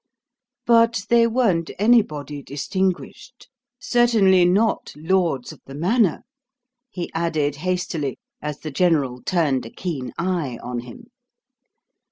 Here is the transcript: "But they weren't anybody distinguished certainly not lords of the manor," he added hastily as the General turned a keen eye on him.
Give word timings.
"But 0.65 1.05
they 1.09 1.27
weren't 1.27 1.69
anybody 1.77 2.41
distinguished 2.41 3.47
certainly 3.77 4.45
not 4.45 4.91
lords 4.95 5.51
of 5.51 5.61
the 5.67 5.75
manor," 5.75 6.23
he 6.89 7.11
added 7.13 7.57
hastily 7.57 8.17
as 8.41 8.61
the 8.61 8.71
General 8.71 9.21
turned 9.21 9.63
a 9.67 9.69
keen 9.69 10.11
eye 10.17 10.57
on 10.63 10.79
him. 10.79 11.11